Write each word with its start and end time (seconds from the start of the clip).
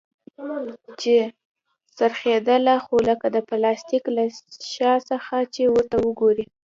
چې 1.01 1.15
څرخېدله 1.97 2.75
خو 2.85 2.95
لکه 3.09 3.27
د 3.35 3.37
پلاستيک 3.49 4.03
له 4.17 4.23
شا 4.73 4.93
څخه 5.09 5.35
چې 5.53 5.61
ورته 5.73 5.97
وگورې. 6.05 6.45